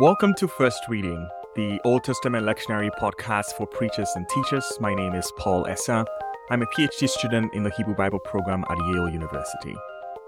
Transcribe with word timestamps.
Welcome 0.00 0.34
to 0.38 0.48
First 0.48 0.88
Reading, 0.88 1.28
the 1.54 1.80
Old 1.84 2.02
Testament 2.02 2.44
lectionary 2.44 2.90
podcast 2.98 3.52
for 3.56 3.64
preachers 3.64 4.08
and 4.16 4.28
teachers. 4.28 4.66
My 4.80 4.92
name 4.92 5.14
is 5.14 5.30
Paul 5.38 5.68
Essa. 5.68 6.04
I'm 6.50 6.62
a 6.62 6.66
PhD 6.66 7.08
student 7.08 7.54
in 7.54 7.62
the 7.62 7.70
Hebrew 7.70 7.94
Bible 7.94 8.18
program 8.18 8.64
at 8.68 8.76
Yale 8.88 9.08
University. 9.08 9.76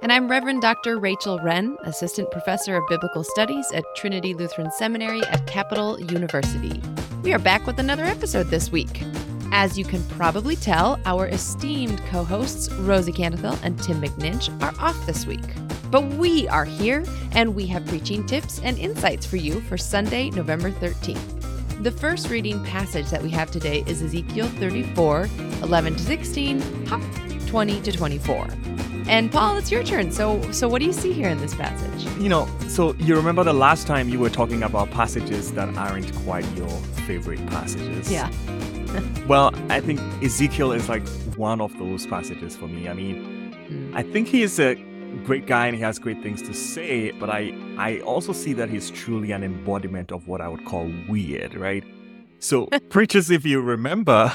And 0.02 0.12
I'm 0.12 0.28
Reverend 0.28 0.62
Dr. 0.62 1.00
Rachel 1.00 1.40
Wrenn, 1.40 1.76
Assistant 1.82 2.30
Professor 2.30 2.76
of 2.76 2.84
Biblical 2.88 3.24
Studies 3.24 3.66
at 3.72 3.82
Trinity 3.96 4.34
Lutheran 4.34 4.70
Seminary 4.70 5.24
at 5.24 5.48
Capital 5.48 5.98
University. 5.98 6.80
We 7.24 7.32
are 7.32 7.40
back 7.40 7.66
with 7.66 7.80
another 7.80 8.04
episode 8.04 8.50
this 8.50 8.70
week. 8.70 9.02
As 9.50 9.76
you 9.76 9.84
can 9.84 10.04
probably 10.10 10.54
tell, 10.54 11.00
our 11.06 11.26
esteemed 11.26 12.00
co 12.04 12.22
hosts, 12.22 12.72
Rosie 12.74 13.12
Cantathil 13.12 13.58
and 13.64 13.82
Tim 13.82 14.00
McNinch, 14.00 14.48
are 14.62 14.80
off 14.80 15.06
this 15.06 15.26
week. 15.26 15.42
But 15.90 16.04
we 16.04 16.48
are 16.48 16.64
here, 16.64 17.04
and 17.32 17.54
we 17.54 17.66
have 17.66 17.86
preaching 17.86 18.26
tips 18.26 18.60
and 18.60 18.78
insights 18.78 19.24
for 19.24 19.36
you 19.36 19.60
for 19.62 19.78
Sunday, 19.78 20.30
November 20.30 20.70
13th. 20.70 21.82
The 21.82 21.90
first 21.90 22.30
reading 22.30 22.62
passage 22.64 23.10
that 23.10 23.22
we 23.22 23.30
have 23.30 23.50
today 23.50 23.84
is 23.86 24.02
Ezekiel 24.02 24.48
34, 24.48 25.28
11 25.62 25.94
to 25.94 26.02
16, 26.02 26.86
20 27.46 27.80
to 27.82 27.92
24. 27.92 28.48
And 29.08 29.30
Paul, 29.30 29.58
it's 29.58 29.70
your 29.70 29.84
turn. 29.84 30.10
So, 30.10 30.42
so 30.50 30.68
what 30.68 30.80
do 30.80 30.86
you 30.86 30.92
see 30.92 31.12
here 31.12 31.28
in 31.28 31.38
this 31.38 31.54
passage? 31.54 32.04
You 32.20 32.28
know, 32.28 32.48
so 32.66 32.94
you 32.94 33.14
remember 33.14 33.44
the 33.44 33.52
last 33.52 33.86
time 33.86 34.08
you 34.08 34.18
were 34.18 34.30
talking 34.30 34.64
about 34.64 34.90
passages 34.90 35.52
that 35.52 35.68
aren't 35.76 36.12
quite 36.24 36.44
your 36.56 36.68
favorite 37.06 37.46
passages. 37.46 38.10
Yeah. 38.10 38.32
well, 39.28 39.54
I 39.68 39.80
think 39.80 40.00
Ezekiel 40.24 40.72
is 40.72 40.88
like 40.88 41.06
one 41.36 41.60
of 41.60 41.78
those 41.78 42.06
passages 42.06 42.56
for 42.56 42.66
me. 42.66 42.88
I 42.88 42.94
mean, 42.94 43.54
mm. 43.70 43.94
I 43.94 44.02
think 44.02 44.26
he 44.26 44.42
is 44.42 44.58
a 44.58 44.74
great 45.24 45.46
guy 45.46 45.66
and 45.66 45.76
he 45.76 45.82
has 45.82 45.98
great 45.98 46.22
things 46.22 46.42
to 46.42 46.54
say, 46.54 47.10
but 47.12 47.30
I 47.30 47.54
I 47.78 48.00
also 48.00 48.32
see 48.32 48.52
that 48.54 48.68
he's 48.68 48.90
truly 48.90 49.32
an 49.32 49.42
embodiment 49.42 50.12
of 50.12 50.28
what 50.28 50.40
I 50.40 50.48
would 50.48 50.64
call 50.64 50.90
weird, 51.08 51.54
right? 51.54 51.84
So, 52.38 52.66
preachers, 52.88 53.30
if 53.30 53.44
you 53.44 53.60
remember, 53.60 54.32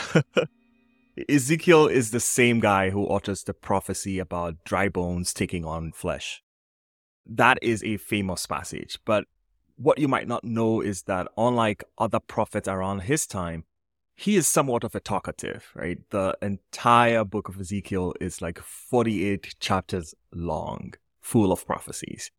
Ezekiel 1.30 1.88
is 1.88 2.12
the 2.12 2.20
same 2.20 2.60
guy 2.60 2.90
who 2.90 3.08
utters 3.08 3.44
the 3.44 3.54
prophecy 3.54 4.20
about 4.20 4.64
dry 4.64 4.90
bones 4.90 5.34
taking 5.34 5.66
on 5.66 5.92
flesh. 5.92 6.42
That 7.26 7.60
is 7.62 7.84
a 7.84 7.98
famous 7.98 8.46
passage, 8.46 9.00
but 9.06 9.26
what 9.76 10.00
you 10.00 10.08
might 10.08 10.28
not 10.28 10.44
know 10.44 10.82
is 10.82 11.04
that 11.04 11.28
unlike 11.38 11.84
other 11.98 12.20
prophets 12.20 12.68
around 12.68 13.02
his 13.02 13.26
time, 13.26 13.66
he 14.22 14.36
is 14.36 14.48
somewhat 14.48 14.84
of 14.84 14.94
a 14.94 15.00
talkative, 15.00 15.72
right? 15.74 15.98
The 16.12 16.38
entire 16.44 17.26
book 17.26 17.50
of 17.50 17.60
Ezekiel 17.60 18.14
is 18.22 18.40
like 18.40 18.60
48 18.60 19.56
chapters 19.60 20.14
long, 20.32 20.94
full 21.20 21.52
of 21.52 21.66
prophecies. 21.66 22.30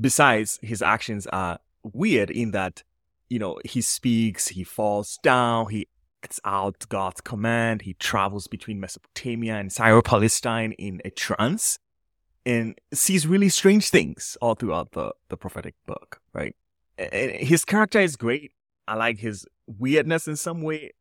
Besides, 0.00 0.60
his 0.62 0.82
actions 0.82 1.26
are 1.26 1.58
weird 1.82 2.30
in 2.30 2.52
that, 2.52 2.84
you 3.28 3.40
know, 3.40 3.58
he 3.64 3.80
speaks, 3.80 4.48
he 4.48 4.62
falls 4.62 5.18
down, 5.24 5.70
he 5.70 5.88
acts 6.22 6.38
out 6.44 6.86
God's 6.88 7.20
command, 7.20 7.82
he 7.82 7.94
travels 7.94 8.46
between 8.46 8.78
Mesopotamia 8.78 9.56
and 9.56 9.72
Syro 9.72 10.02
Palestine 10.02 10.72
in 10.72 11.00
a 11.04 11.10
trance 11.10 11.80
and 12.44 12.78
sees 12.94 13.26
really 13.26 13.48
strange 13.48 13.90
things 13.90 14.36
all 14.40 14.54
throughout 14.54 14.92
the, 14.92 15.12
the 15.28 15.36
prophetic 15.36 15.74
book, 15.86 16.20
right? 16.32 16.54
And 16.96 17.32
his 17.32 17.64
character 17.64 17.98
is 17.98 18.14
great. 18.14 18.52
I 18.86 18.94
like 18.94 19.18
his 19.18 19.44
weirdness 19.66 20.28
in 20.28 20.36
some 20.36 20.62
way 20.62 20.92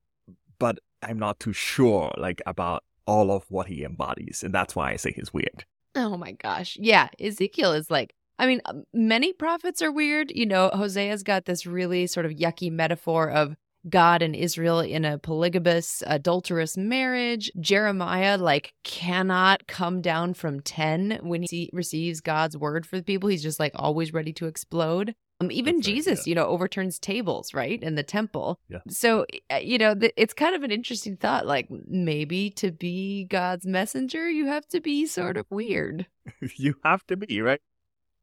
but 0.60 0.80
I'm 1.02 1.20
not 1.20 1.40
too 1.40 1.54
sure 1.54 2.14
like 2.18 2.42
about 2.46 2.84
all 3.06 3.32
of 3.32 3.46
what 3.50 3.68
he 3.68 3.84
embodies, 3.84 4.44
and 4.44 4.54
that's 4.54 4.76
why 4.76 4.92
I 4.92 4.96
say 4.96 5.12
he's 5.12 5.34
weird. 5.34 5.66
Oh 5.96 6.18
my 6.18 6.34
gosh, 6.34 6.78
yeah, 6.80 7.10
Ezekiel 7.20 7.74
is 7.74 7.90
like. 7.90 8.14
I 8.38 8.48
mean, 8.48 8.60
um, 8.66 8.84
many 8.94 9.32
prophets 9.32 9.82
are 9.82 9.94
weird. 9.94 10.30
You 10.30 10.46
know, 10.46 10.70
Hosea's 10.74 11.24
got 11.24 11.46
this 11.46 11.66
really 11.66 12.06
sort 12.06 12.26
of 12.26 12.34
yucky 12.34 12.70
metaphor 12.70 13.30
of 13.30 13.56
God 13.88 14.22
and 14.22 14.36
Israel 14.36 14.80
in 14.80 15.06
a 15.06 15.18
polygamous, 15.18 16.04
adulterous 16.06 16.76
marriage. 16.76 17.52
Jeremiah, 17.60 18.38
like, 18.38 18.74
cannot 18.84 19.68
come 19.68 20.02
down 20.02 20.34
from 20.34 20.60
10 20.60 21.20
when 21.22 21.44
he 21.50 21.70
receives 21.72 22.22
God's 22.22 22.58
word 22.58 22.86
for 22.86 22.98
the 22.98 23.04
people. 23.04 23.30
He's 23.30 23.44
just 23.44 23.60
like 23.60 23.74
always 23.76 24.14
ready 24.14 24.34
to 24.34 24.48
explode. 24.48 25.16
Um, 25.46 25.52
even 25.52 25.78
That's 25.78 25.88
Jesus, 25.88 26.20
right, 26.20 26.28
yeah. 26.28 26.32
you 26.32 26.36
know, 26.36 26.46
overturns 26.48 27.00
tables, 27.00 27.54
right, 27.54 27.82
in 27.82 27.96
the 27.96 28.04
temple. 28.04 28.60
Yeah. 28.70 28.80
So, 28.90 29.26
eh, 29.50 29.60
you 29.60 29.78
know, 29.78 29.96
th- 29.96 30.14
it's 30.18 30.34
kind 30.34 30.56
of 30.56 30.64
an 30.64 30.72
interesting 30.72 31.18
thought. 31.18 31.46
Like, 31.46 31.68
maybe 31.88 32.50
to 32.52 32.72
be 32.72 33.26
God's 33.26 33.66
messenger, 33.66 34.30
you 34.30 34.48
have 34.48 34.68
to 34.68 34.80
be 34.80 35.06
sort 35.06 35.38
of 35.38 35.46
weird. 35.50 36.08
you 36.58 36.76
have 36.84 37.06
to 37.08 37.18
be, 37.18 37.42
right? 37.42 37.62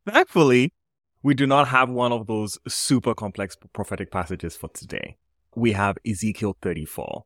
Thankfully, 0.09 0.73
we 1.23 1.35
do 1.35 1.47
not 1.47 1.69
have 1.69 1.89
one 1.89 2.13
of 2.13 2.27
those 2.27 2.59
super 2.69 3.15
complex 3.15 3.57
prophetic 3.73 4.11
passages 4.11 4.57
for 4.57 4.69
today. 4.69 5.17
We 5.55 5.73
have 5.73 5.99
Ezekiel 6.07 6.57
34. 6.61 7.25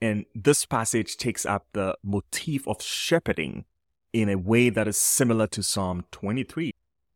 And 0.00 0.24
this 0.34 0.66
passage 0.66 1.16
takes 1.16 1.44
up 1.46 1.66
the 1.72 1.96
motif 2.02 2.66
of 2.68 2.82
shepherding 2.82 3.64
in 4.12 4.28
a 4.28 4.36
way 4.36 4.70
that 4.70 4.88
is 4.88 4.96
similar 4.96 5.46
to 5.48 5.62
Psalm 5.62 6.04
23. 6.12 6.72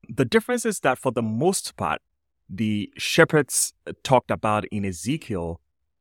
The 0.08 0.24
difference 0.24 0.64
is 0.64 0.80
that 0.80 0.98
for 0.98 1.12
the 1.12 1.22
most 1.22 1.76
part, 1.76 2.00
the 2.48 2.90
shepherds 2.96 3.72
talked 4.02 4.30
about 4.30 4.64
in 4.66 4.84
Ezekiel 4.84 5.60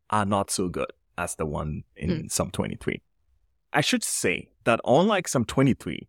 are 0.10 0.26
not 0.26 0.50
so 0.50 0.70
good 0.70 0.92
as 1.18 1.36
the 1.36 1.46
one 1.46 1.84
in 1.96 2.22
hmm. 2.22 2.28
Psalm 2.28 2.52
23. 2.52 3.02
I 3.74 3.82
should 3.82 4.04
say 4.04 4.50
that 4.64 4.80
unlike 4.86 5.28
Psalm 5.28 5.46
23, 5.46 6.08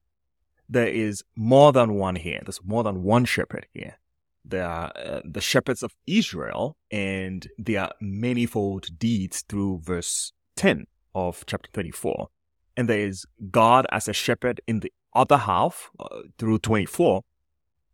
there 0.69 0.87
is 0.87 1.25
more 1.35 1.73
than 1.73 1.95
one 1.95 2.17
here. 2.17 2.41
There's 2.45 2.61
more 2.65 2.83
than 2.83 3.03
one 3.03 3.25
shepherd 3.25 3.67
here. 3.73 3.99
There 4.45 4.67
are 4.67 4.93
uh, 4.97 5.21
the 5.25 5.41
shepherds 5.41 5.83
of 5.83 5.95
Israel 6.07 6.77
and 6.91 7.47
there 7.59 7.83
are 7.83 7.93
manifold 8.01 8.99
deeds 8.99 9.43
through 9.49 9.81
verse 9.83 10.33
10 10.57 10.87
of 11.15 11.45
chapter 11.47 11.69
34. 11.73 12.29
And 12.77 12.89
there 12.89 13.01
is 13.01 13.27
God 13.51 13.87
as 13.91 14.09
a 14.09 14.13
shepherd 14.13 14.61
in 14.67 14.81
the 14.81 14.93
other 15.15 15.37
half 15.37 15.91
uh, 15.99 16.21
through 16.39 16.61
24. 16.61 17.23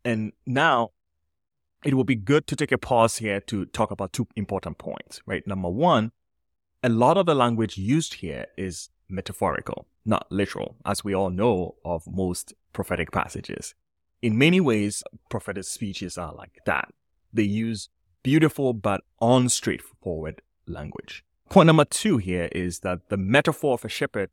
And 0.05 0.33
now 0.47 0.91
it 1.85 1.95
will 1.95 2.05
be 2.05 2.15
good 2.15 2.47
to 2.47 2.57
take 2.57 2.73
a 2.73 2.79
pause 2.79 3.19
here 3.19 3.41
to 3.41 3.67
talk 3.67 3.91
about 3.91 4.13
two 4.13 4.27
important 4.37 4.79
points, 4.79 5.21
right? 5.27 5.47
Number 5.47 5.69
one, 5.69 6.13
a 6.83 6.89
lot 6.89 7.17
of 7.17 7.27
the 7.27 7.35
language 7.35 7.77
used 7.77 8.15
here 8.15 8.47
is 8.57 8.91
metaphorical, 9.09 9.87
not 10.05 10.27
literal, 10.31 10.77
as 10.85 11.05
we 11.05 11.15
all 11.15 11.31
know 11.31 11.77
of 11.85 12.07
most 12.07 12.55
prophetic 12.73 13.13
passages. 13.13 13.75
In 14.23 14.39
many 14.39 14.61
ways, 14.61 15.03
prophetic 15.29 15.65
speeches 15.65 16.17
are 16.17 16.35
like 16.35 16.59
that. 16.67 16.89
They 17.33 17.43
use 17.43 17.91
beautiful 18.23 18.73
but 18.73 19.03
unstraightforward 19.21 20.39
language. 20.67 21.25
Point 21.51 21.67
number 21.67 21.85
two 21.85 22.17
here 22.17 22.49
is 22.53 22.81
that 22.81 23.11
the 23.11 23.19
metaphor 23.19 23.75
of 23.75 23.85
a 23.85 23.89
shepherd 23.89 24.31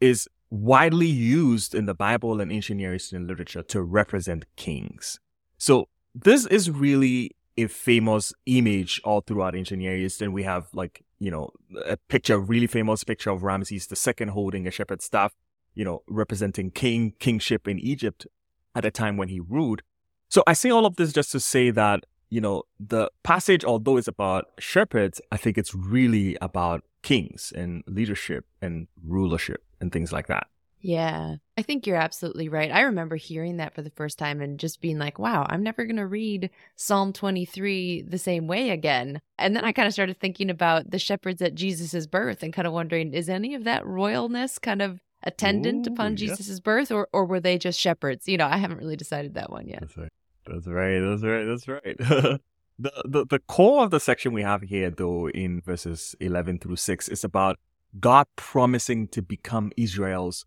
is 0.00 0.28
widely 0.50 1.06
used 1.06 1.74
in 1.74 1.86
the 1.86 1.94
Bible 1.94 2.40
and 2.40 2.52
ancient 2.52 2.78
Near 2.78 2.94
Eastern 2.94 3.26
literature 3.26 3.62
to 3.62 3.82
represent 3.82 4.44
kings. 4.56 5.18
So 5.56 5.88
this 6.14 6.46
is 6.46 6.70
really 6.70 7.32
a 7.56 7.66
famous 7.66 8.32
image 8.46 9.00
all 9.04 9.20
throughout 9.20 9.54
ancient 9.54 9.82
East. 9.82 10.22
And 10.22 10.32
we 10.32 10.42
have 10.44 10.68
like, 10.72 11.04
you 11.18 11.30
know, 11.30 11.50
a 11.84 11.96
picture, 12.08 12.38
really 12.38 12.66
famous 12.66 13.04
picture 13.04 13.30
of 13.30 13.42
Ramses 13.42 13.88
II 13.90 14.28
holding 14.28 14.66
a 14.66 14.70
shepherd's 14.70 15.04
staff, 15.04 15.34
you 15.74 15.84
know, 15.84 16.02
representing 16.08 16.70
king, 16.70 17.14
kingship 17.18 17.68
in 17.68 17.78
Egypt 17.78 18.26
at 18.74 18.84
a 18.84 18.90
time 18.90 19.16
when 19.16 19.28
he 19.28 19.40
ruled. 19.40 19.82
So 20.28 20.42
I 20.46 20.54
say 20.54 20.70
all 20.70 20.86
of 20.86 20.96
this 20.96 21.12
just 21.12 21.30
to 21.32 21.40
say 21.40 21.70
that, 21.70 22.06
you 22.30 22.40
know, 22.40 22.62
the 22.80 23.10
passage, 23.22 23.64
although 23.64 23.98
it's 23.98 24.08
about 24.08 24.46
shepherds, 24.58 25.20
I 25.30 25.36
think 25.36 25.58
it's 25.58 25.74
really 25.74 26.38
about 26.40 26.82
kings 27.02 27.52
and 27.54 27.84
leadership 27.86 28.46
and 28.62 28.88
rulership 29.04 29.62
and 29.80 29.92
things 29.92 30.12
like 30.12 30.28
that. 30.28 30.46
Yeah, 30.82 31.36
I 31.56 31.62
think 31.62 31.86
you're 31.86 31.96
absolutely 31.96 32.48
right. 32.48 32.72
I 32.72 32.80
remember 32.80 33.14
hearing 33.14 33.58
that 33.58 33.72
for 33.72 33.82
the 33.82 33.90
first 33.90 34.18
time 34.18 34.40
and 34.40 34.58
just 34.58 34.80
being 34.80 34.98
like, 34.98 35.16
wow, 35.16 35.46
I'm 35.48 35.62
never 35.62 35.84
going 35.84 35.96
to 35.96 36.06
read 36.06 36.50
Psalm 36.74 37.12
23 37.12 38.02
the 38.02 38.18
same 38.18 38.48
way 38.48 38.70
again. 38.70 39.20
And 39.38 39.54
then 39.54 39.64
I 39.64 39.70
kind 39.70 39.86
of 39.86 39.92
started 39.92 40.18
thinking 40.18 40.50
about 40.50 40.90
the 40.90 40.98
shepherds 40.98 41.40
at 41.40 41.54
Jesus's 41.54 42.08
birth 42.08 42.42
and 42.42 42.52
kind 42.52 42.66
of 42.66 42.72
wondering, 42.72 43.14
is 43.14 43.28
any 43.28 43.54
of 43.54 43.62
that 43.62 43.84
royalness 43.84 44.60
kind 44.60 44.82
of 44.82 45.00
attendant 45.22 45.86
Ooh, 45.86 45.92
upon 45.92 46.16
Jesus's 46.16 46.48
yes. 46.48 46.60
birth 46.60 46.90
or, 46.90 47.08
or 47.12 47.26
were 47.26 47.40
they 47.40 47.58
just 47.58 47.78
shepherds? 47.78 48.26
You 48.26 48.36
know, 48.36 48.48
I 48.48 48.56
haven't 48.56 48.78
really 48.78 48.96
decided 48.96 49.34
that 49.34 49.50
one 49.50 49.68
yet. 49.68 49.80
That's 49.80 49.96
right. 49.96 50.12
That's 50.46 50.66
right. 50.66 50.98
That's 50.98 51.22
right. 51.22 51.44
That's 51.44 51.68
right. 51.68 51.98
the, 52.78 52.92
the, 53.04 53.26
the 53.26 53.38
core 53.38 53.84
of 53.84 53.92
the 53.92 54.00
section 54.00 54.32
we 54.32 54.42
have 54.42 54.62
here, 54.62 54.90
though, 54.90 55.28
in 55.28 55.60
verses 55.60 56.16
11 56.18 56.58
through 56.58 56.76
6, 56.76 57.08
is 57.08 57.22
about 57.22 57.60
God 58.00 58.26
promising 58.34 59.06
to 59.08 59.22
become 59.22 59.70
Israel's 59.76 60.44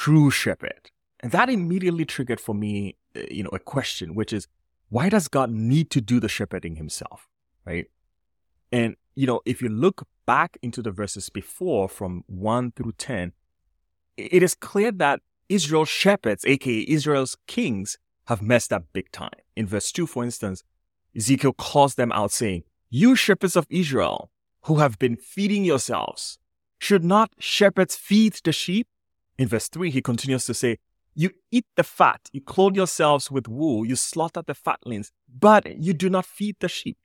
true 0.00 0.30
shepherd. 0.30 0.90
And 1.20 1.30
that 1.32 1.50
immediately 1.50 2.06
triggered 2.06 2.40
for 2.40 2.54
me, 2.54 2.96
uh, 3.14 3.20
you 3.30 3.42
know, 3.42 3.50
a 3.52 3.58
question, 3.58 4.14
which 4.14 4.32
is, 4.32 4.48
why 4.88 5.10
does 5.10 5.28
God 5.28 5.50
need 5.50 5.90
to 5.90 6.00
do 6.00 6.18
the 6.18 6.28
shepherding 6.28 6.76
himself? 6.76 7.28
Right. 7.66 7.86
And, 8.72 8.96
you 9.14 9.26
know, 9.26 9.42
if 9.44 9.60
you 9.60 9.68
look 9.68 10.06
back 10.24 10.56
into 10.62 10.80
the 10.80 10.90
verses 10.90 11.28
before 11.28 11.86
from 11.86 12.24
1 12.28 12.72
through 12.72 12.92
10, 12.92 13.32
it 14.16 14.42
is 14.42 14.54
clear 14.54 14.90
that 14.92 15.20
Israel's 15.50 15.90
shepherds, 15.90 16.46
aka 16.46 16.86
Israel's 16.88 17.36
kings, 17.46 17.98
have 18.28 18.40
messed 18.40 18.72
up 18.72 18.84
big 18.94 19.12
time. 19.12 19.40
In 19.54 19.66
verse 19.66 19.92
2, 19.92 20.06
for 20.06 20.24
instance, 20.24 20.62
Ezekiel 21.14 21.52
calls 21.52 21.96
them 21.96 22.10
out, 22.12 22.32
saying, 22.32 22.62
You 22.88 23.16
shepherds 23.16 23.54
of 23.54 23.66
Israel, 23.68 24.30
who 24.62 24.76
have 24.76 24.98
been 24.98 25.16
feeding 25.16 25.64
yourselves, 25.64 26.38
should 26.78 27.04
not 27.04 27.32
shepherds 27.38 27.96
feed 27.96 28.38
the 28.42 28.52
sheep? 28.52 28.86
In 29.40 29.48
verse 29.48 29.68
3, 29.68 29.90
he 29.90 30.02
continues 30.02 30.44
to 30.44 30.52
say, 30.52 30.76
You 31.14 31.30
eat 31.50 31.64
the 31.74 31.82
fat, 31.82 32.28
you 32.30 32.42
clothe 32.42 32.76
yourselves 32.76 33.30
with 33.30 33.48
wool, 33.48 33.86
you 33.86 33.96
slaughter 33.96 34.42
the 34.46 34.52
fatlings, 34.52 35.12
but 35.34 35.78
you 35.78 35.94
do 35.94 36.10
not 36.10 36.26
feed 36.26 36.56
the 36.60 36.68
sheep. 36.68 36.98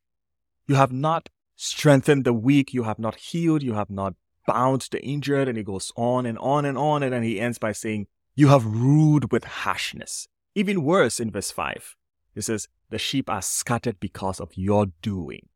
You 0.68 0.76
have 0.76 0.92
not 0.92 1.30
strengthened 1.56 2.26
the 2.26 2.34
weak, 2.34 2.74
you 2.74 2.84
have 2.84 3.00
not 3.00 3.16
healed, 3.16 3.64
you 3.64 3.76
have 3.76 3.90
not 3.90 4.16
bound 4.46 4.90
the 4.92 5.02
injured, 5.02 5.48
and 5.48 5.58
he 5.58 5.64
goes 5.64 5.94
on 5.96 6.26
and 6.26 6.38
on 6.40 6.66
and 6.66 6.78
on, 6.78 7.04
and 7.04 7.14
then 7.14 7.24
he 7.24 7.40
ends 7.40 7.58
by 7.58 7.72
saying, 7.72 8.08
You 8.36 8.50
have 8.50 8.66
ruled 8.66 9.32
with 9.32 9.46
harshness. 9.46 10.28
Even 10.56 10.84
worse 10.84 11.22
in 11.22 11.32
verse 11.32 11.52
5, 11.52 11.96
he 12.34 12.42
says, 12.42 12.68
The 12.90 13.00
sheep 13.00 13.30
are 13.30 13.42
scattered 13.42 14.02
because 14.02 14.42
of 14.42 14.52
your 14.56 14.88
doing. 15.02 15.48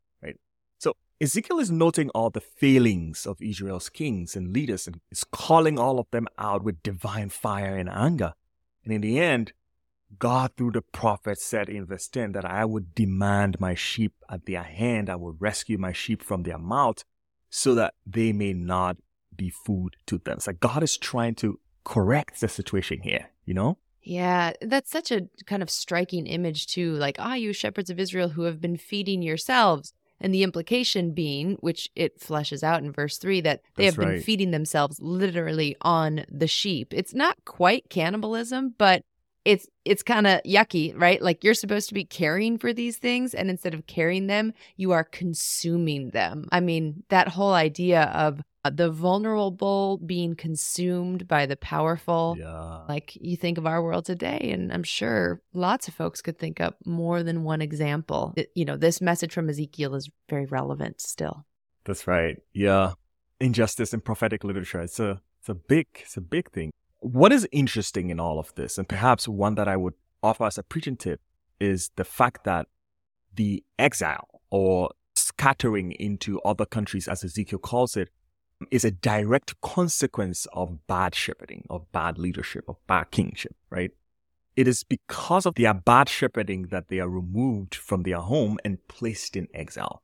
So 1.22 1.26
Ezekiel 1.26 1.60
is 1.60 1.70
noting 1.70 2.10
all 2.12 2.30
the 2.30 2.40
failings 2.40 3.26
of 3.26 3.42
Israel's 3.42 3.90
kings 3.90 4.38
and 4.38 4.54
leaders 4.54 4.88
and 4.88 5.02
is 5.12 5.26
calling 5.26 5.78
all 5.78 6.00
of 6.00 6.08
them 6.12 6.28
out 6.38 6.64
with 6.64 6.82
divine 6.82 7.28
fire 7.30 7.76
and 7.76 7.90
anger. 7.90 8.34
And 8.86 8.94
in 8.94 9.02
the 9.02 9.20
end, 9.20 9.52
God, 10.18 10.52
through 10.56 10.72
the 10.72 10.82
prophet, 10.82 11.40
said 11.40 11.68
in 11.68 11.86
verse 11.86 12.08
10 12.08 12.32
that 12.32 12.46
I 12.46 12.64
would 12.64 12.96
demand 12.96 13.60
my 13.60 13.76
sheep 13.76 14.14
at 14.30 14.46
their 14.46 14.64
hand. 14.64 15.10
I 15.10 15.18
would 15.18 15.36
rescue 15.40 15.78
my 15.78 15.92
sheep 15.92 16.24
from 16.24 16.44
their 16.44 16.58
mouth 16.58 17.04
so 17.50 17.76
that 17.76 17.96
they 18.06 18.32
may 18.32 18.54
not 18.54 18.98
be 19.36 19.50
food 19.50 19.98
to 20.06 20.20
them. 20.20 20.40
Like 20.48 20.62
God 20.62 20.84
is 20.84 20.98
trying 20.98 21.36
to 21.36 21.60
correct 21.84 22.40
the 22.40 22.48
situation 22.48 23.02
here, 23.02 23.30
you 23.46 23.54
know? 23.54 23.78
Yeah, 24.02 24.54
that's 24.62 24.90
such 24.90 25.12
a 25.12 25.28
kind 25.46 25.62
of 25.62 25.70
striking 25.70 26.28
image, 26.28 26.68
too. 26.68 26.94
Like, 26.94 27.18
ah, 27.20 27.34
you 27.34 27.52
shepherds 27.52 27.90
of 27.90 28.00
Israel 28.00 28.30
who 28.30 28.44
have 28.44 28.62
been 28.62 28.78
feeding 28.78 29.22
yourselves. 29.22 29.94
And 30.22 30.34
the 30.34 30.44
implication 30.44 31.12
being, 31.12 31.58
which 31.62 31.90
it 31.96 32.20
fleshes 32.20 32.64
out 32.64 32.84
in 32.84 32.92
verse 32.92 33.18
three, 33.18 33.42
that 33.42 33.62
they 33.76 33.86
That's 33.86 33.96
have 33.96 34.06
been 34.06 34.16
right. 34.16 34.24
feeding 34.24 34.52
themselves 34.52 35.00
literally 35.02 35.76
on 35.82 36.26
the 36.30 36.48
sheep. 36.48 36.94
It's 36.94 37.14
not 37.14 37.38
quite 37.46 37.90
cannibalism, 37.90 38.76
but 38.78 39.04
it's 39.46 39.68
it's 39.86 40.04
kind 40.04 40.28
of 40.28 40.42
yucky, 40.44 40.94
right? 40.96 41.22
Like 41.22 41.44
you're 41.44 41.54
supposed 41.54 41.88
to 41.88 41.94
be 41.94 42.06
caring 42.06 42.58
for 42.58 42.74
these 42.74 42.98
things, 42.98 43.34
and 43.34 43.50
instead 43.50 43.74
of 43.74 43.88
carrying 43.88 44.28
them, 44.28 44.54
you 44.76 44.92
are 44.92 45.04
consuming 45.04 46.10
them. 46.10 46.48
I 46.52 46.60
mean, 46.60 47.04
that 47.10 47.30
whole 47.30 47.54
idea 47.54 48.04
of 48.14 48.42
Uh, 48.66 48.70
the 48.70 48.92
vulnerable 48.92 49.98
being 50.06 50.36
consumed 50.36 51.26
by 51.30 51.46
the 51.46 51.56
powerful. 51.56 52.36
Yeah. 52.38 52.82
Like 52.90 53.16
you 53.16 53.38
think 53.38 53.58
of 53.58 53.66
our 53.66 53.82
world 53.82 54.04
today, 54.06 54.50
and 54.52 54.74
I'm 54.74 54.84
sure 54.84 55.42
lots 55.54 55.88
of 55.88 55.94
folks 55.94 56.22
could 56.22 56.38
think 56.38 56.60
up 56.60 56.76
more 56.86 57.24
than 57.24 57.44
one 57.44 57.62
example. 57.62 58.34
It- 58.36 58.52
you 58.56 58.66
know, 58.66 58.76
this 58.76 59.00
message 59.00 59.34
from 59.34 59.48
Ezekiel 59.50 59.96
is 59.96 60.10
very 60.30 60.46
relevant 60.46 61.00
still. 61.00 61.46
That's 61.86 62.06
right. 62.06 62.38
Yeah. 62.54 62.94
Injustice 63.40 63.94
in 63.94 64.02
prophetic 64.02 64.44
literature. 64.44 64.82
It's 64.82 65.00
a 65.00 65.22
it's 65.40 65.48
a 65.48 65.56
big 65.56 65.88
it's 66.02 66.18
a 66.18 66.22
big 66.22 66.52
thing. 66.52 66.72
What 67.00 67.32
is 67.32 67.48
interesting 67.54 68.10
in 68.10 68.20
all 68.20 68.40
of 68.40 68.54
this, 68.56 68.78
and 68.78 68.90
perhaps 68.90 69.26
one 69.26 69.56
that 69.56 69.70
I 69.70 69.78
would 69.78 69.94
offer 70.22 70.44
as 70.46 70.58
a 70.58 70.64
preaching 70.64 70.98
tip, 70.98 71.22
is 71.62 71.92
the 71.96 72.04
fact 72.04 72.44
that 72.44 72.68
the 73.34 73.64
exile 73.78 74.42
or 74.50 74.92
scattering 75.16 75.94
into 75.94 76.42
other 76.42 76.66
countries, 76.66 77.08
as 77.08 77.24
Ezekiel 77.24 77.60
calls 77.60 77.96
it, 77.96 78.10
is 78.72 78.84
a 78.84 78.92
direct 78.92 79.60
consequence 79.62 80.46
of 80.54 80.86
bad 80.88 81.16
shepherding, 81.16 81.66
of 81.70 81.92
bad 81.92 82.18
leadership, 82.18 82.66
of 82.68 82.76
bad 82.88 83.12
kingship, 83.12 83.56
right? 83.70 83.92
It 84.56 84.68
is 84.68 84.84
because 84.84 85.46
of 85.46 85.56
their 85.56 85.74
bad 85.74 86.10
shepherding 86.10 86.64
that 86.64 86.90
they 86.90 87.00
are 87.00 87.10
removed 87.10 87.76
from 87.76 88.04
their 88.04 88.20
home 88.20 88.60
and 88.66 88.86
placed 88.88 89.38
in 89.38 89.48
exile. 89.54 90.04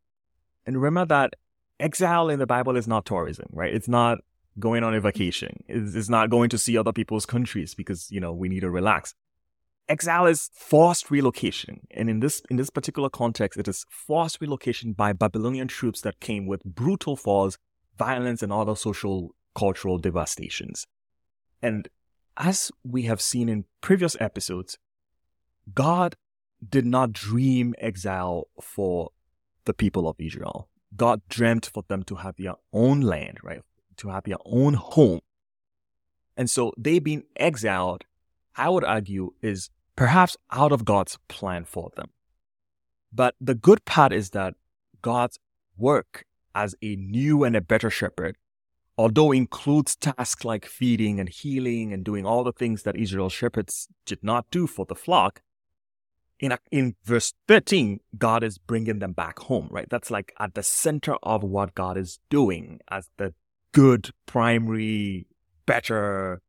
And 0.66 0.82
remember 0.82 1.06
that 1.06 1.34
exile 1.80 2.30
in 2.30 2.40
the 2.40 2.48
Bible 2.48 2.78
is 2.78 2.88
not 2.88 3.06
tourism, 3.06 3.48
right? 3.52 3.74
It's 3.74 3.90
not 3.90 4.20
going 4.58 4.84
on 4.84 4.94
a 4.94 5.02
vacation. 5.02 5.64
It's, 5.68 6.10
not 6.10 6.30
going 6.30 6.50
to 6.50 6.58
see 6.58 6.78
other 6.78 6.94
people's 6.94 7.26
countries 7.26 7.76
because, 7.76 8.10
you 8.10 8.20
know, 8.20 8.32
we 8.32 8.50
need 8.50 8.62
to 8.62 8.70
relax. 8.70 9.14
Exile 9.88 10.26
is 10.26 10.50
forced 10.54 11.12
relocation. 11.12 11.82
And 11.92 12.10
in 12.10 12.20
this 12.20 12.42
in 12.50 12.56
this 12.56 12.72
particular 12.72 13.10
context, 13.10 13.60
it 13.60 13.68
is 13.68 13.86
forced 13.90 14.42
relocation 14.42 14.94
by 14.94 15.14
Babylonian 15.14 15.68
troops 15.68 16.02
that 16.02 16.20
came 16.20 16.48
with 16.48 16.64
brutal 16.64 17.16
falls, 17.16 17.60
violence, 17.98 18.42
and 18.44 18.52
other 18.52 18.76
social 18.76 19.36
cultural 19.56 19.98
devastations. 19.98 20.86
And 21.62 21.88
as 22.38 22.72
we 22.84 23.04
have 23.04 23.22
seen 23.22 23.50
in 23.50 23.66
previous 23.82 24.18
episodes, 24.20 24.78
God 25.74 26.16
did 26.68 26.86
not 26.86 27.14
dream 27.14 27.74
exile 27.80 28.48
for 28.62 29.10
the 29.66 29.74
people 29.74 30.08
of 30.08 30.16
Israel. 30.20 30.70
God 30.96 31.22
dreamt 31.30 31.66
for 31.66 31.84
them 31.88 32.04
to 32.04 32.16
have 32.16 32.36
their 32.38 32.56
own 32.72 33.02
land, 33.02 33.40
right? 33.44 33.62
To 33.98 34.10
have 34.10 34.24
their 34.24 34.38
own 34.46 34.76
home. 34.76 35.22
And 36.38 36.50
so 36.50 36.74
they 36.78 37.00
being 37.00 37.24
exiled, 37.36 38.04
I 38.56 38.70
would 38.70 38.84
argue, 38.84 39.34
is 39.42 39.70
perhaps 39.96 40.38
out 40.52 40.72
of 40.72 40.86
God's 40.86 41.18
plan 41.28 41.66
for 41.66 41.92
them. 41.96 42.10
But 43.12 43.36
the 43.40 43.56
good 43.56 43.86
part 43.86 44.12
is 44.12 44.32
that 44.32 44.56
God's 45.02 45.40
work 45.78 46.26
as 46.56 46.74
a 46.82 46.96
new 46.96 47.44
and 47.44 47.56
a 47.56 47.62
better 47.62 47.90
shepherd, 47.90 48.38
although 48.98 49.32
includes 49.32 49.96
tasks 49.96 50.46
like 50.46 50.66
feeding 50.66 51.20
and 51.20 51.30
healing 51.30 51.94
and 51.94 52.04
doing 52.04 52.26
all 52.26 52.44
the 52.44 52.54
things 52.54 52.84
that 52.84 52.96
Israel's 52.96 53.34
shepherds 53.34 53.90
did 54.06 54.24
not 54.24 54.50
do 54.50 54.66
for 54.66 54.86
the 54.86 54.96
flock, 54.96 55.42
in, 56.40 56.58
in 56.72 56.96
verse 57.04 57.34
13, 57.48 58.00
God 58.18 58.44
is 58.44 58.58
bringing 58.58 59.00
them 59.00 59.14
back 59.14 59.40
home, 59.40 59.68
right? 59.72 59.90
That's 59.90 60.12
like 60.12 60.34
at 60.40 60.54
the 60.54 60.64
center 60.64 61.16
of 61.24 61.44
what 61.44 61.76
God 61.76 61.98
is 61.98 62.20
doing 62.30 62.80
as 62.90 63.10
the 63.18 63.34
good, 63.72 64.12
primary, 64.26 65.28
better, 65.66 66.42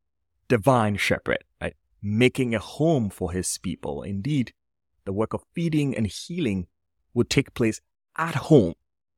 divine 0.47 0.97
shepherd, 0.97 1.43
right? 1.61 1.75
Making 2.01 2.55
a 2.55 2.59
home 2.59 3.09
for 3.09 3.31
his 3.31 3.57
people. 3.57 4.03
Indeed, 4.03 4.53
the 5.05 5.13
work 5.13 5.33
of 5.33 5.43
feeding 5.53 5.95
and 5.95 6.07
healing 6.07 6.67
would 7.13 7.29
take 7.29 7.53
place 7.53 7.81
at 8.17 8.35
home. 8.35 8.73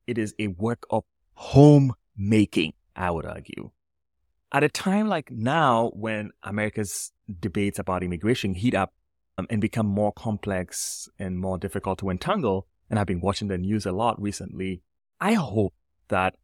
It 0.10 0.18
is 0.18 0.34
a 0.40 0.48
work 0.48 0.86
of 0.90 1.04
homemaking, 1.34 2.74
I 2.96 3.12
would 3.12 3.26
argue. 3.26 3.70
At 4.52 4.64
a 4.64 4.70
time 4.70 5.08
like 5.08 5.30
now, 5.30 5.92
when 5.94 6.32
America's 6.42 7.12
debates 7.40 7.78
about 7.78 8.04
immigration 8.04 8.56
heat 8.56 8.74
up, 8.74 8.94
um, 9.40 9.48
and 9.50 9.62
become 9.62 9.86
more 9.86 10.12
complex 10.12 11.08
and 11.18 11.40
more 11.40 11.58
difficult 11.58 12.00
to 12.00 12.10
entangle. 12.10 12.68
And 12.90 13.00
I've 13.00 13.08
been 13.08 13.22
watching 13.22 13.48
the 13.48 13.58
news 13.58 13.86
a 13.86 13.94
lot 13.94 14.22
recently. 14.22 14.82
I 15.22 15.34
hope 15.34 15.74
that 16.10 16.36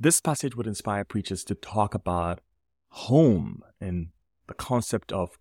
this 0.00 0.20
passage 0.20 0.56
would 0.56 0.66
inspire 0.66 1.04
preachers 1.04 1.44
to 1.44 1.54
talk 1.54 1.94
about 1.94 2.40
home 2.88 3.62
and 3.80 4.08
the 4.48 4.54
concept 4.54 5.12
of 5.12 5.38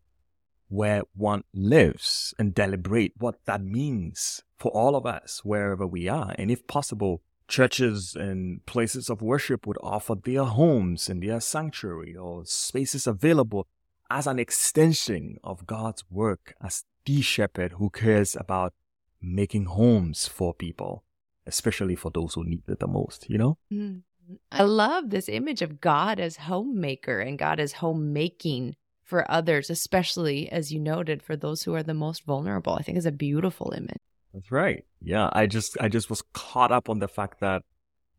where 0.68 1.02
one 1.16 1.46
lives 1.52 2.36
and 2.38 2.54
deliberate 2.54 3.14
what 3.18 3.44
that 3.46 3.64
means 3.64 4.44
for 4.60 4.70
all 4.72 4.96
of 4.96 5.08
us, 5.08 5.42
wherever 5.44 5.88
we 5.88 6.08
are. 6.08 6.36
And 6.38 6.52
if 6.52 6.68
possible, 6.68 7.24
churches 7.50 8.16
and 8.16 8.66
places 8.66 9.10
of 9.10 9.22
worship 9.22 9.68
would 9.68 9.78
offer 9.82 10.16
their 10.16 10.46
homes 10.46 11.10
and 11.10 11.22
their 11.22 11.42
sanctuary 11.42 12.16
or 12.16 12.46
spaces 12.46 13.08
available 13.08 13.68
as 14.10 14.28
an 14.28 14.40
extension 14.40 15.38
of 15.44 15.66
God's 15.66 16.04
work 16.10 16.54
as 16.62 16.86
the 17.06 17.22
shepherd 17.22 17.74
who 17.74 17.90
cares 17.90 18.36
about 18.36 18.74
making 19.22 19.66
homes 19.66 20.28
for 20.28 20.54
people, 20.54 21.04
especially 21.46 21.96
for 21.96 22.12
those 22.12 22.36
who 22.36 22.44
need 22.44 22.64
it 22.68 22.80
the 22.80 22.88
most, 22.88 23.30
you 23.30 23.38
know? 23.38 23.58
Mm. 23.72 24.04
I 24.52 24.64
love 24.64 25.10
this 25.10 25.28
image 25.28 25.64
of 25.64 25.82
God 25.82 26.20
as 26.20 26.38
homemaker 26.38 27.20
and 27.20 27.38
God 27.38 27.60
as 27.60 27.74
homemaking 27.74 28.76
for 29.04 29.30
others, 29.30 29.72
especially 29.72 30.52
as 30.52 30.72
you 30.72 30.80
noted, 30.80 31.24
for 31.24 31.36
those 31.36 31.64
who 31.64 31.74
are 31.74 31.82
the 31.82 31.96
most 31.96 32.26
vulnerable. 32.26 32.74
I 32.74 32.84
think 32.84 32.98
is 32.98 33.08
a 33.08 33.12
beautiful 33.12 33.74
image. 33.76 33.98
That's 34.34 34.52
right. 34.52 34.86
Yeah, 35.02 35.30
I 35.34 35.48
just 35.48 35.78
I 35.82 35.88
just 35.88 36.10
was 36.10 36.24
caught 36.34 36.72
up 36.72 36.90
on 36.90 37.00
the 37.00 37.08
fact 37.08 37.40
that 37.40 37.64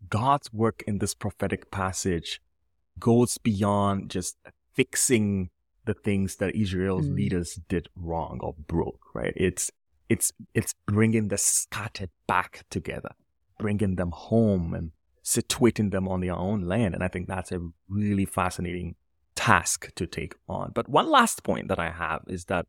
God's 0.08 0.52
work 0.52 0.82
in 0.86 0.98
this 0.98 1.14
prophetic 1.14 1.70
passage 1.70 2.40
goes 2.98 3.38
beyond 3.38 4.10
just 4.10 4.36
fixing 4.74 5.50
the 5.84 5.94
things 5.94 6.36
that 6.36 6.54
Israel's 6.54 7.08
Mm. 7.08 7.16
leaders 7.16 7.60
did 7.68 7.88
wrong 7.96 8.38
or 8.42 8.54
broke, 8.66 9.14
right? 9.14 9.32
It's 9.36 9.70
it's 10.08 10.32
it's 10.54 10.74
bringing 10.86 11.28
the 11.28 11.38
scattered 11.38 12.10
back 12.26 12.64
together, 12.70 13.12
bringing 13.58 13.96
them 13.96 14.10
home 14.10 14.74
and 14.74 14.90
situating 15.22 15.90
them 15.90 16.08
on 16.08 16.20
their 16.20 16.34
own 16.34 16.62
land, 16.62 16.94
and 16.94 17.04
I 17.04 17.08
think 17.08 17.28
that's 17.28 17.52
a 17.52 17.60
really 17.88 18.24
fascinating 18.24 18.96
task 19.34 19.94
to 19.94 20.06
take 20.06 20.34
on. 20.48 20.72
But 20.74 20.88
one 20.88 21.08
last 21.08 21.44
point 21.44 21.68
that 21.68 21.78
I 21.78 21.90
have 21.90 22.22
is 22.26 22.46
that 22.46 22.66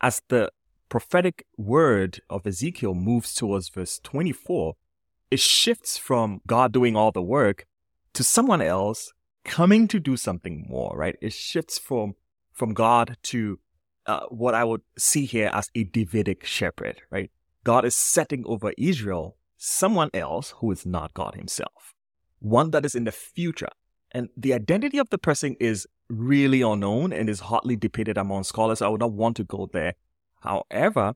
as 0.00 0.20
the 0.28 0.50
prophetic 0.94 1.44
word 1.56 2.20
of 2.30 2.46
Ezekiel 2.46 2.94
moves 2.94 3.34
towards 3.34 3.68
verse 3.68 3.98
24, 4.04 4.74
it 5.28 5.40
shifts 5.40 5.98
from 5.98 6.40
God 6.46 6.72
doing 6.72 6.94
all 6.94 7.10
the 7.10 7.20
work 7.20 7.66
to 8.12 8.22
someone 8.22 8.62
else 8.62 9.12
coming 9.44 9.88
to 9.88 9.98
do 9.98 10.16
something 10.16 10.64
more, 10.68 10.96
right? 10.96 11.16
It 11.20 11.32
shifts 11.32 11.80
from 11.80 12.14
from 12.52 12.74
God 12.74 13.16
to 13.24 13.58
uh, 14.06 14.26
what 14.28 14.54
I 14.54 14.62
would 14.62 14.82
see 14.96 15.24
here 15.24 15.50
as 15.52 15.68
a 15.74 15.82
Davidic 15.82 16.44
shepherd, 16.44 17.02
right? 17.10 17.32
God 17.64 17.84
is 17.84 17.96
setting 17.96 18.44
over 18.46 18.72
Israel 18.78 19.36
someone 19.56 20.10
else 20.14 20.54
who 20.58 20.70
is 20.70 20.86
not 20.86 21.12
God 21.12 21.34
himself, 21.34 21.92
one 22.38 22.70
that 22.70 22.86
is 22.86 22.94
in 22.94 23.02
the 23.02 23.10
future. 23.10 23.74
And 24.12 24.28
the 24.36 24.54
identity 24.54 24.98
of 24.98 25.10
the 25.10 25.18
person 25.18 25.56
is 25.58 25.88
really 26.08 26.62
unknown 26.62 27.12
and 27.12 27.28
is 27.28 27.40
hotly 27.40 27.74
debated 27.74 28.16
among 28.16 28.44
scholars. 28.44 28.80
I 28.80 28.86
would 28.86 29.00
not 29.00 29.10
want 29.10 29.36
to 29.38 29.42
go 29.42 29.68
there. 29.72 29.94
However, 30.44 31.14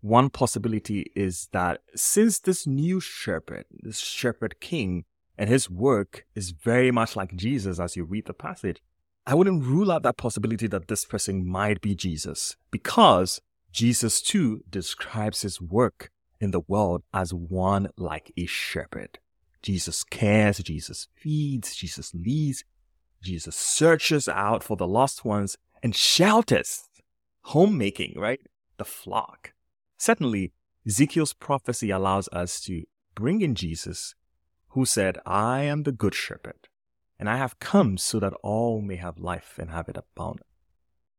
one 0.00 0.30
possibility 0.30 1.10
is 1.14 1.48
that 1.52 1.80
since 1.94 2.40
this 2.40 2.66
new 2.66 3.00
shepherd, 3.00 3.64
this 3.70 4.00
shepherd 4.00 4.60
king, 4.60 5.04
and 5.38 5.48
his 5.48 5.70
work 5.70 6.26
is 6.34 6.50
very 6.50 6.90
much 6.90 7.16
like 7.16 7.34
Jesus 7.34 7.80
as 7.80 7.96
you 7.96 8.04
read 8.04 8.26
the 8.26 8.34
passage, 8.34 8.82
I 9.26 9.34
wouldn't 9.34 9.64
rule 9.64 9.90
out 9.90 10.02
that 10.02 10.16
possibility 10.16 10.66
that 10.66 10.88
this 10.88 11.04
person 11.04 11.46
might 11.48 11.80
be 11.80 11.94
Jesus 11.94 12.56
because 12.70 13.40
Jesus 13.72 14.20
too 14.20 14.62
describes 14.68 15.42
his 15.42 15.60
work 15.60 16.10
in 16.40 16.50
the 16.50 16.60
world 16.60 17.02
as 17.12 17.32
one 17.32 17.88
like 17.96 18.32
a 18.36 18.46
shepherd. 18.46 19.18
Jesus 19.62 20.04
cares, 20.04 20.58
Jesus 20.58 21.08
feeds, 21.14 21.74
Jesus 21.74 22.12
leads, 22.12 22.64
Jesus 23.22 23.56
searches 23.56 24.28
out 24.28 24.62
for 24.62 24.76
the 24.76 24.86
lost 24.86 25.24
ones 25.24 25.56
and 25.82 25.96
shelters 25.96 26.88
homemaking, 27.44 28.14
right? 28.16 28.40
The 28.76 28.84
flock. 28.84 29.52
Secondly, 29.98 30.52
Ezekiel's 30.86 31.32
prophecy 31.32 31.90
allows 31.90 32.28
us 32.28 32.60
to 32.62 32.84
bring 33.14 33.40
in 33.40 33.54
Jesus, 33.54 34.14
who 34.68 34.84
said, 34.84 35.18
I 35.24 35.62
am 35.62 35.84
the 35.84 35.92
good 35.92 36.14
shepherd 36.14 36.68
and 37.18 37.28
I 37.28 37.36
have 37.36 37.58
come 37.58 37.96
so 37.96 38.18
that 38.20 38.34
all 38.42 38.80
may 38.80 38.96
have 38.96 39.18
life 39.18 39.58
and 39.58 39.70
have 39.70 39.88
it 39.88 39.96
abundant. 39.96 40.46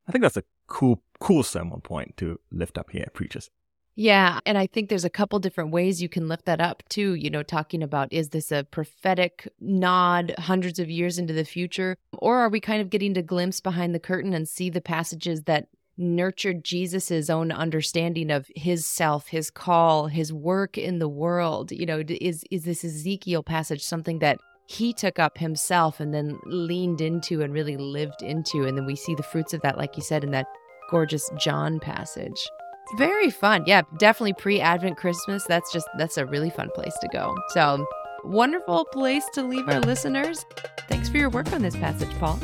I 0.08 0.12
think 0.12 0.22
that's 0.22 0.38
a 0.38 0.44
cool, 0.68 1.02
cool 1.20 1.44
sermon 1.44 1.82
point 1.82 2.18
to 2.18 2.40
lift 2.52 2.78
up 2.78 2.92
here, 2.92 3.08
preachers. 3.14 3.50
Yeah. 3.96 4.40
And 4.46 4.58
I 4.58 4.68
think 4.68 4.90
there's 4.90 5.06
a 5.06 5.10
couple 5.10 5.40
different 5.40 5.72
ways 5.72 6.02
you 6.02 6.10
can 6.10 6.28
lift 6.28 6.46
that 6.46 6.60
up 6.60 6.84
too. 6.90 7.14
You 7.14 7.30
know, 7.30 7.44
talking 7.44 7.82
about 7.82 8.12
is 8.12 8.30
this 8.30 8.52
a 8.52 8.66
prophetic 8.66 9.48
nod 9.62 10.36
hundreds 10.38 10.80
of 10.80 10.90
years 10.90 11.18
into 11.18 11.34
the 11.34 11.46
future? 11.46 11.98
Or 12.12 12.40
are 12.40 12.50
we 12.50 12.60
kind 12.60 12.82
of 12.82 12.90
getting 12.90 13.14
to 13.14 13.22
glimpse 13.22 13.62
behind 13.62 13.96
the 13.96 14.00
curtain 14.00 14.34
and 14.34 14.50
see 14.50 14.70
the 14.70 14.82
passages 14.82 15.44
that 15.44 15.70
nurtured 15.98 16.64
Jesus's 16.64 17.30
own 17.30 17.52
understanding 17.52 18.32
of 18.32 18.50
his 18.56 18.86
self, 18.88 19.28
his 19.28 19.50
call, 19.50 20.08
his 20.08 20.34
work 20.34 20.78
in 20.78 21.00
the 21.00 21.10
world? 21.10 21.72
You 21.72 21.86
know, 21.86 22.04
is 22.08 22.44
is 22.52 22.64
this 22.64 22.84
Ezekiel 22.84 23.44
passage 23.44 23.84
something 23.84 24.20
that 24.20 24.40
he 24.68 24.94
took 24.94 25.20
up 25.20 25.38
himself 25.38 26.00
and 26.00 26.14
then 26.14 26.40
leaned 26.46 27.02
into 27.02 27.42
and 27.42 27.54
really 27.54 27.78
lived 27.78 28.22
into. 28.22 28.66
And 28.66 28.78
then 28.78 28.86
we 28.86 28.96
see 28.96 29.16
the 29.16 29.24
fruits 29.24 29.54
of 29.54 29.62
that, 29.62 29.78
like 29.78 29.96
you 29.96 30.04
said, 30.04 30.24
in 30.24 30.32
that 30.32 30.48
gorgeous 30.90 31.30
John 31.38 31.80
passage. 31.80 32.50
Very 32.98 33.30
fun. 33.30 33.64
Yeah, 33.66 33.82
definitely 33.98 34.34
pre 34.34 34.60
Advent 34.60 34.98
Christmas. 34.98 35.46
That's 35.48 35.72
just, 35.72 35.88
that's 35.98 36.18
a 36.18 36.26
really 36.26 36.50
fun 36.50 36.70
place 36.74 36.96
to 37.02 37.08
go. 37.12 37.36
So, 37.50 37.86
wonderful 38.24 38.86
place 38.86 39.26
to 39.34 39.44
leave 39.44 39.68
our 39.70 39.80
listeners. 39.80 40.46
Thanks 40.88 41.10
for 41.10 41.18
your 41.18 41.30
work 41.30 41.52
on 41.54 41.62
this 41.62 41.76
passage, 41.76 42.12
Paul. 42.20 42.38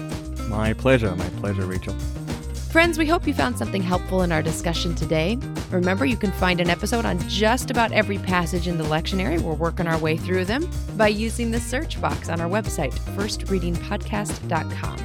My 0.48 0.74
pleasure. 0.74 1.15
My 1.15 1.29
pleasure, 1.29 1.65
Rachel. 1.65 1.96
Friends, 2.71 2.97
we 2.97 3.05
hope 3.05 3.27
you 3.27 3.33
found 3.33 3.57
something 3.57 3.81
helpful 3.81 4.21
in 4.21 4.31
our 4.31 4.41
discussion 4.41 4.95
today. 4.95 5.37
Remember, 5.71 6.05
you 6.05 6.15
can 6.15 6.31
find 6.31 6.61
an 6.61 6.69
episode 6.69 7.03
on 7.03 7.19
just 7.27 7.69
about 7.69 7.91
every 7.91 8.17
passage 8.17 8.65
in 8.65 8.77
the 8.77 8.85
lectionary. 8.85 9.41
We're 9.41 9.55
working 9.55 9.87
our 9.87 9.97
way 9.97 10.15
through 10.15 10.45
them 10.45 10.71
by 10.95 11.09
using 11.09 11.51
the 11.51 11.59
search 11.59 11.99
box 11.99 12.29
on 12.29 12.39
our 12.39 12.47
website, 12.47 12.93
firstreadingpodcast.com. 13.17 14.97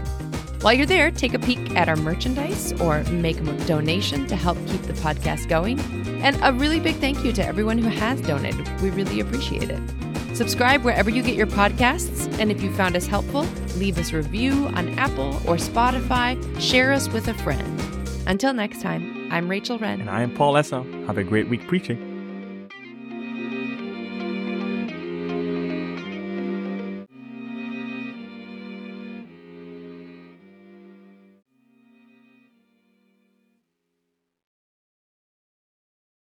While 0.61 0.75
you're 0.75 0.87
there, 0.87 1.11
take 1.11 1.35
a 1.35 1.40
peek 1.40 1.75
at 1.75 1.88
our 1.88 1.96
merchandise 1.96 2.73
or 2.80 3.02
make 3.04 3.40
a 3.40 3.66
donation 3.66 4.28
to 4.28 4.37
help 4.37 4.58
keep 4.68 4.82
the 4.82 4.92
podcast 4.92 5.49
going. 5.49 5.80
And 6.23 6.38
a 6.44 6.52
really 6.52 6.78
big 6.78 6.94
thank 6.96 7.25
you 7.25 7.32
to 7.32 7.44
everyone 7.44 7.78
who 7.78 7.88
has 7.88 8.20
donated. 8.20 8.80
We 8.80 8.90
really 8.90 9.18
appreciate 9.18 9.70
it. 9.70 10.06
Subscribe 10.37 10.85
wherever 10.85 11.09
you 11.09 11.23
get 11.23 11.35
your 11.35 11.47
podcasts. 11.47 12.31
And 12.38 12.50
if 12.50 12.61
you 12.61 12.71
found 12.75 12.95
us 12.95 13.07
helpful, 13.07 13.47
leave 13.78 13.97
us 13.97 14.12
a 14.12 14.19
review 14.19 14.66
on 14.75 14.90
Apple 14.99 15.37
or 15.47 15.57
Spotify. 15.57 16.37
Share 16.61 16.93
us 16.93 17.09
with 17.09 17.26
a 17.28 17.35
friend. 17.35 17.81
Until 18.26 18.52
next 18.52 18.83
time, 18.83 19.33
I'm 19.33 19.49
Rachel 19.49 19.78
Wrenn. 19.78 19.99
And 19.99 20.11
I 20.11 20.21
am 20.21 20.35
Paul 20.35 20.59
Esau. 20.59 20.83
Have 21.07 21.16
a 21.16 21.25
great 21.25 21.49
week 21.49 21.66
preaching. 21.66 22.06